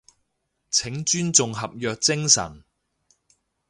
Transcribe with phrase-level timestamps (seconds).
[0.71, 2.63] 請尊重合約精神